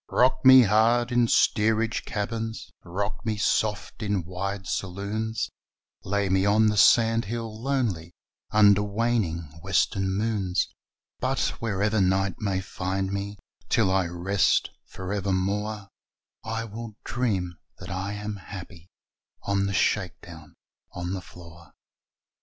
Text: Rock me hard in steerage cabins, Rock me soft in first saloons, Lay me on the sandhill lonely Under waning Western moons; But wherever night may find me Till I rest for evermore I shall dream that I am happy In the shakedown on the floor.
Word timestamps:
Rock 0.09 0.43
me 0.43 0.63
hard 0.63 1.11
in 1.11 1.27
steerage 1.27 2.05
cabins, 2.05 2.71
Rock 2.83 3.23
me 3.23 3.37
soft 3.37 4.01
in 4.01 4.23
first 4.23 4.75
saloons, 4.75 5.51
Lay 6.03 6.27
me 6.27 6.43
on 6.43 6.69
the 6.69 6.75
sandhill 6.75 7.61
lonely 7.61 8.15
Under 8.49 8.81
waning 8.81 9.41
Western 9.61 10.11
moons; 10.11 10.67
But 11.19 11.39
wherever 11.61 12.01
night 12.01 12.37
may 12.39 12.61
find 12.61 13.11
me 13.13 13.37
Till 13.69 13.91
I 13.91 14.07
rest 14.07 14.71
for 14.87 15.13
evermore 15.13 15.89
I 16.43 16.61
shall 16.61 16.95
dream 17.03 17.59
that 17.77 17.91
I 17.91 18.13
am 18.13 18.37
happy 18.37 18.89
In 19.47 19.67
the 19.67 19.73
shakedown 19.73 20.55
on 20.93 21.13
the 21.13 21.21
floor. 21.21 21.73